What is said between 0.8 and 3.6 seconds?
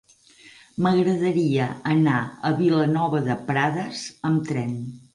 M'agradaria anar a Vilanova de